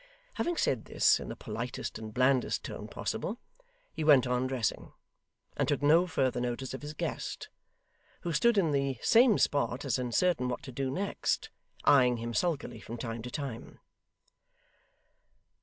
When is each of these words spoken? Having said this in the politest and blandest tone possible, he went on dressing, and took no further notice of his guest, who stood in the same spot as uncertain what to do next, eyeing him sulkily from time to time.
Having 0.33 0.57
said 0.57 0.85
this 0.85 1.19
in 1.19 1.29
the 1.29 1.35
politest 1.35 1.99
and 1.99 2.11
blandest 2.11 2.63
tone 2.63 2.87
possible, 2.87 3.37
he 3.93 4.03
went 4.03 4.25
on 4.25 4.47
dressing, 4.47 4.93
and 5.55 5.67
took 5.67 5.83
no 5.83 6.07
further 6.07 6.41
notice 6.41 6.73
of 6.73 6.81
his 6.81 6.95
guest, 6.95 7.49
who 8.21 8.33
stood 8.33 8.57
in 8.57 8.71
the 8.71 8.97
same 9.03 9.37
spot 9.37 9.85
as 9.85 9.99
uncertain 9.99 10.49
what 10.49 10.63
to 10.63 10.71
do 10.71 10.89
next, 10.89 11.51
eyeing 11.85 12.17
him 12.17 12.33
sulkily 12.33 12.79
from 12.79 12.97
time 12.97 13.21
to 13.21 13.29
time. 13.29 13.79